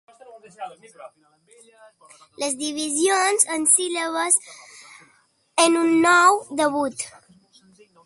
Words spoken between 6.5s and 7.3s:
debut.